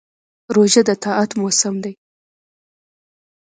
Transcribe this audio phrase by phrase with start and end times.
[0.55, 1.93] روژه د طاعت موسم دی.